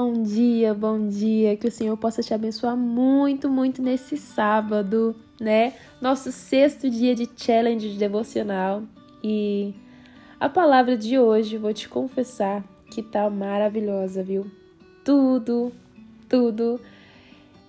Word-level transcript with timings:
Bom 0.00 0.22
dia, 0.22 0.72
bom 0.74 1.08
dia. 1.08 1.56
Que 1.56 1.66
o 1.66 1.72
Senhor 1.72 1.96
possa 1.96 2.22
te 2.22 2.32
abençoar 2.32 2.76
muito, 2.76 3.50
muito 3.50 3.82
nesse 3.82 4.16
sábado, 4.16 5.12
né? 5.40 5.72
Nosso 6.00 6.30
sexto 6.30 6.88
dia 6.88 7.16
de 7.16 7.28
challenge 7.36 7.90
de 7.90 7.98
devocional. 7.98 8.84
E 9.24 9.74
a 10.38 10.48
palavra 10.48 10.96
de 10.96 11.18
hoje, 11.18 11.58
vou 11.58 11.74
te 11.74 11.88
confessar 11.88 12.62
que 12.92 13.02
tá 13.02 13.28
maravilhosa, 13.28 14.22
viu? 14.22 14.48
Tudo, 15.04 15.72
tudo 16.28 16.80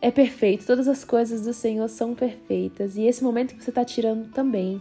é 0.00 0.10
perfeito. 0.10 0.64
Todas 0.64 0.88
as 0.88 1.04
coisas 1.04 1.42
do 1.42 1.52
Senhor 1.52 1.90
são 1.90 2.14
perfeitas. 2.14 2.96
E 2.96 3.02
esse 3.02 3.22
momento 3.22 3.54
que 3.54 3.62
você 3.62 3.70
tá 3.70 3.84
tirando 3.84 4.30
também, 4.30 4.80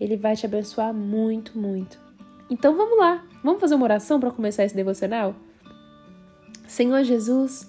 ele 0.00 0.16
vai 0.16 0.34
te 0.34 0.44
abençoar 0.44 0.92
muito, 0.92 1.56
muito. 1.56 2.00
Então 2.50 2.76
vamos 2.76 2.98
lá. 2.98 3.24
Vamos 3.44 3.60
fazer 3.60 3.76
uma 3.76 3.84
oração 3.84 4.18
para 4.18 4.32
começar 4.32 4.64
esse 4.64 4.74
devocional? 4.74 5.36
Senhor 6.68 7.02
Jesus, 7.02 7.66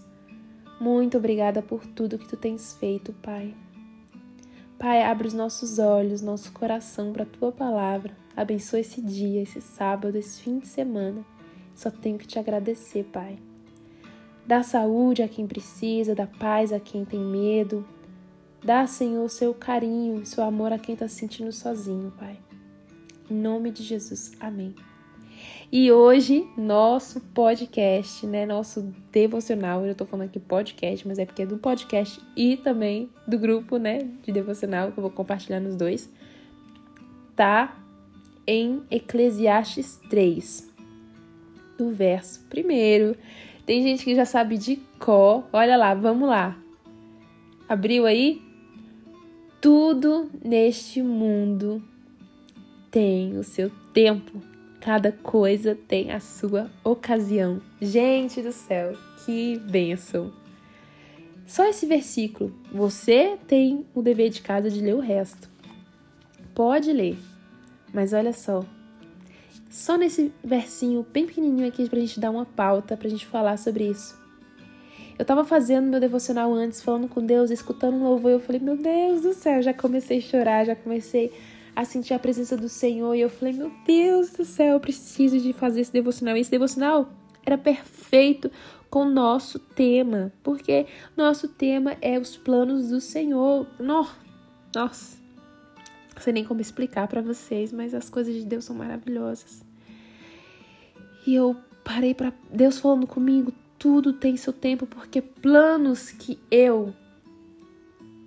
muito 0.78 1.18
obrigada 1.18 1.62
por 1.62 1.86
tudo 1.86 2.20
que 2.20 2.28
tu 2.28 2.36
tens 2.36 2.74
feito, 2.74 3.14
Pai. 3.14 3.56
Pai, 4.78 5.02
abre 5.04 5.26
os 5.26 5.34
nossos 5.34 5.80
olhos, 5.80 6.22
nosso 6.22 6.52
coração 6.52 7.14
para 7.14 7.24
a 7.24 7.26
tua 7.26 7.50
palavra. 7.50 8.14
Abençoa 8.36 8.82
esse 8.82 9.02
dia, 9.02 9.42
esse 9.42 9.62
sábado, 9.62 10.18
esse 10.18 10.42
fim 10.42 10.60
de 10.60 10.68
semana. 10.68 11.26
Só 11.74 11.90
tenho 11.90 12.18
que 12.18 12.28
te 12.28 12.38
agradecer, 12.38 13.06
Pai. 13.06 13.40
Dá 14.46 14.64
saúde 14.64 15.24
a 15.24 15.30
quem 15.30 15.48
precisa, 15.48 16.14
dá 16.14 16.28
paz 16.28 16.74
a 16.74 16.80
quem 16.80 17.06
tem 17.06 17.22
medo. 17.22 17.88
Dá, 18.62 18.86
Senhor, 18.86 19.30
seu 19.30 19.54
carinho, 19.54 20.26
seu 20.26 20.44
amor 20.44 20.74
a 20.74 20.78
quem 20.78 20.92
está 20.92 21.08
se 21.08 21.16
sentindo 21.16 21.54
sozinho, 21.54 22.12
Pai. 22.20 22.38
Em 23.32 23.36
nome 23.36 23.72
de 23.72 23.82
Jesus. 23.82 24.34
Amém. 24.42 24.76
E 25.72 25.92
hoje, 25.92 26.48
nosso 26.58 27.22
podcast, 27.22 28.26
né? 28.26 28.46
Nosso 28.46 28.92
devocional. 29.12 29.86
Eu 29.86 29.94
tô 29.94 30.06
falando 30.06 30.28
aqui 30.28 30.40
podcast, 30.40 31.08
mas 31.08 31.20
é 31.20 31.26
porque 31.26 31.44
é 31.44 31.46
do 31.46 31.58
podcast 31.58 32.20
e 32.36 32.58
também 32.58 33.10
do 33.28 33.38
grupo, 33.38 33.78
né? 33.78 34.00
De 34.24 34.32
devocional, 34.32 34.92
que 34.92 34.98
eu 34.98 35.04
vou 35.04 35.12
compartilhar 35.12 35.60
nos 35.60 35.76
dois. 35.76 36.12
Tá 37.36 37.78
em 38.48 38.82
Eclesiastes 38.90 40.00
3, 40.10 40.74
do 41.78 41.92
verso 41.92 42.44
primeiro. 42.50 43.16
Tem 43.64 43.84
gente 43.84 44.04
que 44.04 44.16
já 44.16 44.26
sabe 44.26 44.58
de 44.58 44.78
có. 44.98 45.44
Olha 45.54 45.78
lá, 45.78 45.94
vamos 45.94 46.28
lá. 46.28 46.58
Abriu 47.68 48.08
aí? 48.08 48.42
Tudo 49.62 50.32
neste 50.44 51.04
mundo 51.04 51.84
tem 52.90 53.38
o 53.38 53.44
seu 53.44 53.70
tempo 53.94 54.49
Cada 54.82 55.12
coisa 55.12 55.78
tem 55.88 56.12
a 56.12 56.20
sua 56.20 56.72
ocasião. 56.84 57.62
Gente 57.82 58.42
do 58.42 58.52
céu, 58.52 58.94
que 59.26 59.58
bênção! 59.60 60.32
Só 61.46 61.66
esse 61.66 61.86
versículo. 61.86 62.54
Você 62.72 63.38
tem 63.48 63.86
o 63.94 64.02
dever 64.02 64.30
de 64.30 64.42
casa 64.42 64.70
de 64.70 64.80
ler 64.80 64.96
o 64.96 65.00
resto. 65.00 65.50
Pode 66.54 66.94
ler, 66.94 67.18
mas 67.94 68.14
olha 68.14 68.32
só. 68.32 68.64
Só 69.70 69.98
nesse 69.98 70.32
versinho 70.44 71.06
bem 71.12 71.26
pequenininho 71.26 71.68
aqui 71.68 71.90
pra 71.90 72.00
gente 72.00 72.20
dar 72.20 72.32
uma 72.32 72.46
pauta, 72.46 72.96
pra 72.96 73.10
gente 73.10 73.26
falar 73.26 73.58
sobre 73.58 73.90
isso. 73.90 74.18
Eu 75.18 75.26
tava 75.26 75.44
fazendo 75.44 75.90
meu 75.90 76.00
devocional 76.00 76.54
antes, 76.54 76.82
falando 76.82 77.10
com 77.10 77.26
Deus, 77.26 77.52
escutando 77.52 77.96
um 77.96 78.04
louvor, 78.04 78.32
eu 78.32 78.40
falei, 78.40 78.62
meu 78.62 78.78
Deus 78.78 79.22
do 79.22 79.34
céu, 79.34 79.62
já 79.62 79.74
comecei 79.74 80.20
a 80.20 80.22
chorar, 80.22 80.66
já 80.66 80.76
comecei 80.76 81.34
a 81.80 81.86
sentir 81.86 82.14
a 82.14 82.20
presença 82.20 82.58
do 82.58 82.68
Senhor. 82.68 83.16
E 83.16 83.22
eu 83.22 83.30
falei, 83.30 83.54
meu 83.54 83.72
Deus 83.86 84.32
do 84.32 84.44
céu, 84.44 84.74
eu 84.74 84.80
preciso 84.82 85.40
de 85.40 85.54
fazer 85.54 85.80
esse 85.80 85.94
devocional. 85.94 86.36
E 86.36 86.42
esse 86.42 86.52
devocional 86.52 87.10
era 87.46 87.58
perfeito 87.58 88.52
com 88.90 89.04
o 89.04 89.10
nosso 89.10 89.58
tema, 89.58 90.34
porque 90.44 90.88
nosso 91.16 91.48
tema 91.48 91.96
é 92.02 92.20
os 92.20 92.36
planos 92.36 92.90
do 92.90 93.00
Senhor. 93.00 93.66
Nossa, 93.80 94.12
não 94.76 96.22
sei 96.22 96.34
nem 96.34 96.44
como 96.44 96.60
explicar 96.60 97.08
para 97.08 97.22
vocês, 97.22 97.72
mas 97.72 97.94
as 97.94 98.10
coisas 98.10 98.36
de 98.36 98.44
Deus 98.44 98.66
são 98.66 98.76
maravilhosas. 98.76 99.64
E 101.26 101.34
eu 101.34 101.56
parei 101.82 102.14
para 102.14 102.34
Deus 102.52 102.78
falando 102.78 103.08
comigo, 103.08 103.54
tudo 103.78 104.12
tem 104.12 104.36
seu 104.36 104.52
tempo, 104.52 104.86
porque 104.86 105.22
planos 105.22 106.12
que 106.12 106.38
eu 106.52 106.94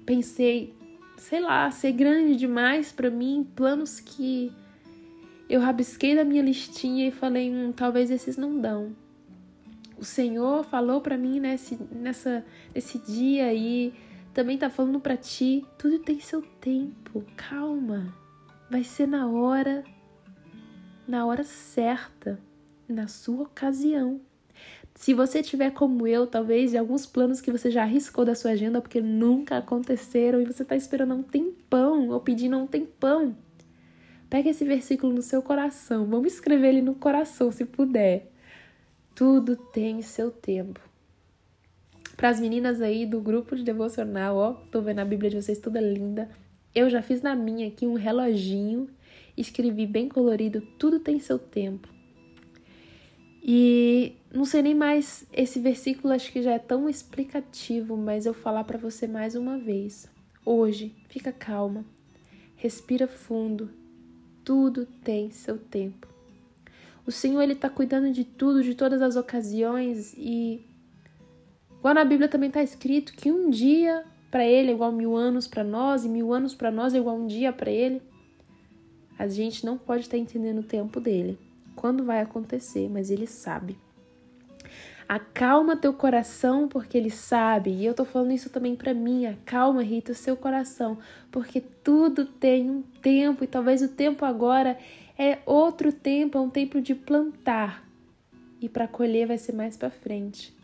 pensei 0.07 0.75
sei 1.23 1.41
lá, 1.41 1.71
ser 1.71 1.93
grande 1.93 2.35
demais 2.35 2.91
para 2.91 3.09
mim, 3.09 3.47
planos 3.55 4.01
que 4.01 4.53
eu 5.49 5.61
rabisquei 5.61 6.17
da 6.17 6.25
minha 6.25 6.43
listinha 6.43 7.07
e 7.07 7.13
falei, 7.13 7.49
hum, 7.49 7.71
talvez 7.71 8.11
esses 8.11 8.37
não 8.37 8.61
dão. 8.61 8.95
O 9.97 10.05
Senhor 10.05 10.65
falou 10.65 11.01
para 11.01 11.17
mim 11.17 11.39
nesse, 11.39 11.79
nessa, 11.93 12.45
nesse 12.75 12.99
dia 12.99 13.47
aí, 13.47 13.95
também 14.35 14.59
tá 14.59 14.69
falando 14.69 14.99
para 14.99 15.17
ti, 15.17 15.65
tudo 15.79 16.01
tem 16.01 16.19
seu 16.19 16.43
tempo, 16.43 17.25
calma. 17.37 18.13
Vai 18.69 18.83
ser 18.83 19.07
na 19.07 19.29
hora, 19.29 19.85
na 21.07 21.25
hora 21.25 21.45
certa, 21.45 22.41
na 22.89 23.07
sua 23.07 23.45
ocasião. 23.45 24.21
Se 24.95 25.15
você 25.15 25.43
tiver 25.43 25.71
como 25.73 26.07
eu, 26.07 26.27
talvez, 26.27 26.75
alguns 26.75 27.07
planos 27.07 27.41
que 27.41 27.51
você 27.51 27.71
já 27.71 27.83
arriscou 27.83 28.25
da 28.25 28.35
sua 28.35 28.53
agenda 28.53 28.81
porque 28.81 29.01
nunca 29.01 29.59
aconteceram 29.59 30.41
e 30.41 30.45
você 30.45 30.63
está 30.63 30.77
esperando 30.77 31.15
um 31.15 31.23
tempão 31.23 32.09
ou 32.11 32.21
pedindo 32.21 32.57
um 32.57 32.67
tempão, 32.67 33.37
pega 34.29 34.51
esse 34.51 34.65
versículo 34.65 35.13
no 35.13 35.23
seu 35.23 35.43
coração. 35.43 36.07
Vamos 36.07 36.35
escrever 36.35 36.69
ele 36.69 36.83
no 36.83 36.95
coração, 36.95 37.51
se 37.51 37.65
puder. 37.65 38.31
Tudo 39.15 39.57
tem 39.57 40.03
seu 40.03 40.31
tempo. 40.31 40.81
Para 42.17 42.29
as 42.29 42.39
meninas 42.39 42.81
aí 42.81 43.05
do 43.05 43.21
grupo 43.21 43.57
de 43.57 43.65
devocional, 43.65 44.37
ó, 44.37 44.53
tô 44.71 44.81
vendo 44.81 45.01
a 45.01 45.05
Bíblia 45.05 45.31
de 45.31 45.43
vocês 45.43 45.59
toda 45.59 45.81
linda. 45.81 46.31
Eu 46.75 46.89
já 46.89 47.03
fiz 47.03 47.21
na 47.21 47.35
minha 47.35 47.67
aqui 47.67 47.87
um 47.87 47.95
reloginho, 47.95 48.89
escrevi 49.37 49.87
bem 49.87 50.09
colorido, 50.09 50.61
tudo 50.79 51.01
tem 51.01 51.19
seu 51.19 51.39
tempo. 51.39 51.89
E 53.45 54.15
não 54.33 54.45
sei 54.45 54.63
nem 54.63 54.75
mais, 54.75 55.27
esse 55.33 55.59
versículo 55.59 56.15
acho 56.15 56.31
que 56.31 56.41
já 56.41 56.53
é 56.53 56.59
tão 56.61 56.89
explicativo, 56.89 57.97
mas 57.97 58.25
eu 58.25 58.33
falar 58.33 58.63
para 58.63 58.79
você 58.79 59.09
mais 59.09 59.35
uma 59.35 59.59
vez. 59.59 60.09
Hoje, 60.47 60.95
fica 61.09 61.33
calma, 61.33 61.85
respira 62.55 63.09
fundo, 63.09 63.69
tudo 64.45 64.87
tem 65.03 65.33
seu 65.33 65.59
tempo. 65.59 66.07
O 67.05 67.11
Senhor 67.11 67.43
ele 67.43 67.55
está 67.55 67.69
cuidando 67.69 68.13
de 68.13 68.25
tudo, 68.25 68.63
de 68.63 68.77
todas 68.77 69.03
as 69.03 69.17
ocasiões 69.17 70.15
e 70.17 70.65
igual 71.79 71.95
na 71.95 72.05
Bíblia 72.05 72.29
também 72.29 72.47
está 72.49 72.63
escrito 72.63 73.13
que 73.13 73.33
um 73.33 73.51
dia 73.51 74.05
para 74.31 74.47
Ele 74.47 74.71
é 74.71 74.75
igual 74.75 74.93
mil 74.93 75.17
anos 75.17 75.49
para 75.49 75.65
nós 75.65 76.05
e 76.05 76.09
mil 76.09 76.33
anos 76.33 76.55
para 76.55 76.71
nós 76.71 76.95
é 76.95 76.99
igual 76.99 77.17
um 77.17 77.27
dia 77.27 77.53
para 77.53 77.73
Ele. 77.73 78.01
A 79.19 79.27
gente 79.27 79.67
não 79.67 79.77
pode 79.77 80.03
estar 80.03 80.17
tá 80.17 80.23
entendendo 80.23 80.61
o 80.61 80.65
tempo 80.65 81.01
dele 81.01 81.37
quando 81.83 82.05
vai 82.05 82.21
acontecer, 82.21 82.89
mas 82.89 83.11
ele 83.11 83.27
sabe. 83.27 83.77
Acalma 85.09 85.77
teu 85.77 85.93
coração, 85.93 86.69
porque 86.69 86.97
ele 86.97 87.11
sabe. 87.11 87.73
E 87.73 87.85
eu 87.85 87.93
tô 87.93 88.05
falando 88.05 88.31
isso 88.31 88.49
também 88.49 88.77
para 88.77 88.95
mim. 88.95 89.27
Acalma, 89.27 89.83
Rita, 89.83 90.13
o 90.13 90.15
seu 90.15 90.37
coração, 90.37 90.97
porque 91.29 91.61
tudo 91.61 92.25
tem 92.25 92.71
um 92.71 92.83
tempo 93.03 93.43
e 93.43 93.49
talvez 93.49 93.83
o 93.83 93.89
tempo 93.89 94.25
agora 94.25 94.79
é 95.19 95.41
outro 95.45 95.93
tempo, 95.93 96.39
é 96.39 96.41
um 96.41 96.49
tempo 96.49 96.81
de 96.81 96.95
plantar. 96.95 97.85
E 98.61 98.69
para 98.69 98.87
colher 98.87 99.27
vai 99.27 99.37
ser 99.37 99.53
mais 99.53 99.77
para 99.77 99.91
frente. 99.91 100.55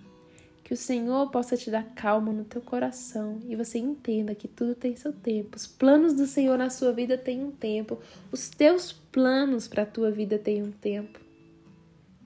Que 0.69 0.75
o 0.75 0.77
Senhor 0.77 1.31
possa 1.31 1.57
te 1.57 1.71
dar 1.71 1.83
calma 1.95 2.31
no 2.31 2.45
teu 2.45 2.61
coração 2.61 3.41
e 3.49 3.57
você 3.57 3.79
entenda 3.79 4.35
que 4.35 4.47
tudo 4.47 4.75
tem 4.75 4.95
seu 4.95 5.15
tempo. 5.15 5.57
Os 5.57 5.67
planos 5.67 6.13
do 6.13 6.27
Senhor 6.27 6.59
na 6.59 6.69
sua 6.69 6.93
vida 6.93 7.17
têm 7.17 7.43
um 7.43 7.51
tempo. 7.51 7.99
Os 8.31 8.51
teus 8.51 8.93
planos 8.93 9.67
para 9.67 9.85
a 9.85 9.87
tua 9.87 10.11
vida 10.11 10.39
têm 10.39 10.63
um 10.63 10.71
tempo. 10.71 11.21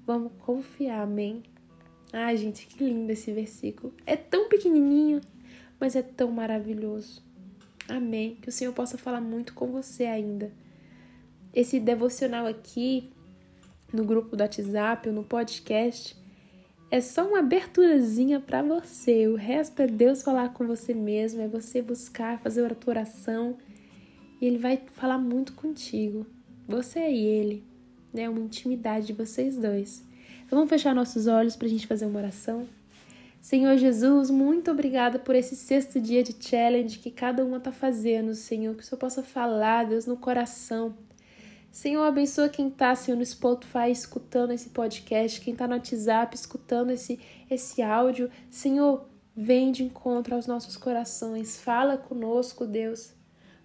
Vamos 0.04 0.32
confiar, 0.40 1.02
amém? 1.02 1.44
Ai, 2.12 2.36
gente, 2.36 2.66
que 2.66 2.82
lindo 2.82 3.12
esse 3.12 3.30
versículo. 3.30 3.94
É 4.04 4.16
tão 4.16 4.48
pequenininho, 4.48 5.20
mas 5.78 5.94
é 5.94 6.02
tão 6.02 6.32
maravilhoso. 6.32 7.22
Amém. 7.88 8.38
Que 8.42 8.48
o 8.48 8.52
Senhor 8.52 8.72
possa 8.72 8.98
falar 8.98 9.20
muito 9.20 9.54
com 9.54 9.68
você 9.68 10.02
ainda. 10.02 10.50
Esse 11.54 11.78
devocional 11.78 12.48
aqui 12.48 13.08
no 13.92 14.02
grupo 14.04 14.36
do 14.36 14.42
WhatsApp 14.42 15.08
ou 15.08 15.14
no 15.14 15.22
podcast 15.22 16.20
é 16.92 17.00
só 17.00 17.26
uma 17.26 17.38
aberturazinha 17.38 18.38
para 18.38 18.62
você. 18.62 19.26
O 19.26 19.34
resto 19.34 19.80
é 19.80 19.86
Deus 19.86 20.22
falar 20.22 20.50
com 20.50 20.66
você 20.66 20.92
mesmo, 20.92 21.40
é 21.40 21.48
você 21.48 21.80
buscar, 21.80 22.38
fazer 22.40 22.70
a 22.70 22.74
tua 22.74 22.92
oração. 22.92 23.56
E 24.38 24.44
ele 24.44 24.58
vai 24.58 24.78
falar 24.92 25.16
muito 25.16 25.54
contigo. 25.54 26.26
Você 26.68 27.00
e 27.00 27.24
ele, 27.24 27.64
né? 28.12 28.28
Uma 28.28 28.40
intimidade 28.40 29.06
de 29.06 29.14
vocês 29.14 29.56
dois. 29.56 30.04
Então 30.44 30.58
vamos 30.58 30.68
fechar 30.68 30.94
nossos 30.94 31.26
olhos 31.26 31.56
para 31.56 31.66
a 31.66 31.70
gente 31.70 31.86
fazer 31.86 32.04
uma 32.04 32.18
oração. 32.18 32.68
Senhor 33.40 33.74
Jesus, 33.78 34.28
muito 34.28 34.70
obrigada 34.70 35.18
por 35.18 35.34
esse 35.34 35.56
sexto 35.56 35.98
dia 35.98 36.22
de 36.22 36.36
challenge 36.38 36.98
que 36.98 37.10
cada 37.10 37.42
uma 37.42 37.56
está 37.56 37.72
fazendo, 37.72 38.34
Senhor. 38.34 38.74
Que 38.74 38.82
o 38.82 38.84
Senhor 38.84 38.98
possa 38.98 39.22
falar, 39.22 39.86
Deus, 39.86 40.04
no 40.04 40.18
coração 40.18 40.94
Senhor, 41.72 42.04
abençoa 42.04 42.50
quem 42.50 42.68
está, 42.68 42.94
Senhor, 42.94 43.16
no 43.16 43.24
Spotify 43.24 43.90
escutando 43.90 44.52
esse 44.52 44.68
podcast, 44.68 45.40
quem 45.40 45.54
está 45.54 45.66
no 45.66 45.72
WhatsApp 45.72 46.36
escutando 46.36 46.90
esse, 46.90 47.18
esse 47.50 47.80
áudio. 47.80 48.30
Senhor, 48.50 49.06
vem 49.34 49.72
de 49.72 49.82
encontro 49.82 50.34
aos 50.34 50.46
nossos 50.46 50.76
corações. 50.76 51.58
Fala 51.58 51.96
conosco, 51.96 52.66
Deus. 52.66 53.14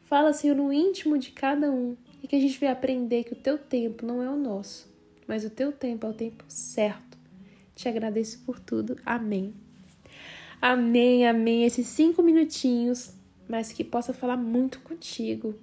Fala, 0.04 0.31
Senhor, 0.31 0.56
no 0.56 0.71
íntimo 0.71 1.18
de 1.18 1.31
cada 1.31 1.69
um. 1.69 1.98
E 2.24 2.30
que 2.30 2.38
a 2.38 2.39
gente 2.39 2.57
venha 2.57 2.71
aprender 2.71 3.25
que 3.25 3.33
o 3.33 3.36
teu 3.36 3.57
tempo 3.57 4.06
não 4.06 4.24
é 4.24 4.30
o 4.30 4.38
nosso, 4.38 4.89
mas 5.27 5.44
o 5.44 5.50
teu 5.50 5.74
tempo 5.74 6.07
é 6.07 6.09
o 6.09 6.13
tempo 6.13 6.45
certo. 6.48 7.18
Te 7.75 7.89
agradeço 7.89 8.39
por 8.45 8.57
tudo. 8.57 8.95
Amém. 9.06 9.54
Amém, 10.62 11.27
amém. 11.27 11.65
Esses 11.65 11.88
cinco 11.88 12.24
minutinhos, 12.24 13.13
mas 13.50 13.74
que 13.74 13.83
possa 13.83 14.13
falar 14.13 14.38
muito 14.38 14.80
contigo 14.80 15.54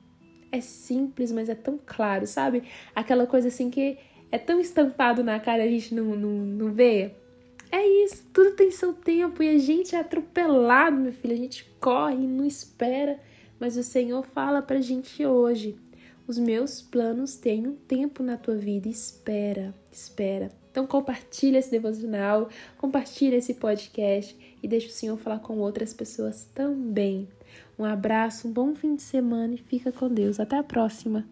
é 0.54 0.60
simples, 0.60 1.32
mas 1.32 1.48
é 1.48 1.54
tão 1.54 1.78
claro, 1.84 2.26
sabe? 2.26 2.62
Aquela 2.94 3.26
coisa 3.26 3.48
assim 3.48 3.70
que 3.70 3.98
é 4.30 4.38
tão 4.38 4.60
estampado 4.60 5.24
na 5.24 5.38
cara 5.40 5.64
a 5.64 5.68
gente 5.68 5.94
não, 5.94 6.16
não, 6.16 6.30
não 6.30 6.72
vê. 6.72 7.12
É 7.72 7.84
isso, 8.04 8.24
tudo 8.32 8.52
tem 8.54 8.70
seu 8.70 8.92
tempo 8.92 9.42
e 9.42 9.48
a 9.48 9.58
gente 9.58 9.96
é 9.96 9.98
atropelado, 9.98 10.96
meu 10.96 11.12
filho. 11.12 11.34
A 11.34 11.36
gente 11.36 11.64
corre, 11.80 12.26
não 12.26 12.46
espera, 12.46 13.18
mas 13.58 13.76
o 13.76 13.82
Senhor 13.82 14.24
fala 14.24 14.62
pra 14.62 14.80
gente 14.80 15.26
hoje: 15.26 15.76
os 16.26 16.38
meus 16.38 16.80
planos 16.80 17.34
têm 17.34 17.66
um 17.66 17.74
tempo 17.74 18.22
na 18.22 18.36
tua 18.36 18.54
vida, 18.54 18.88
espera, 18.88 19.74
espera. 19.90 20.50
Então 20.70 20.86
compartilha 20.86 21.58
esse 21.58 21.70
devocional, 21.70 22.48
compartilha 22.78 23.36
esse 23.36 23.54
podcast 23.54 24.36
e 24.62 24.68
deixa 24.68 24.88
o 24.88 24.92
Senhor 24.92 25.16
falar 25.16 25.40
com 25.40 25.58
outras 25.58 25.92
pessoas 25.92 26.48
também. 26.54 27.28
Um 27.78 27.84
abraço, 27.84 28.48
um 28.48 28.52
bom 28.52 28.74
fim 28.74 28.94
de 28.94 29.02
semana 29.02 29.54
e 29.54 29.58
fica 29.58 29.90
com 29.90 30.08
Deus. 30.08 30.38
Até 30.38 30.56
a 30.56 30.62
próxima! 30.62 31.24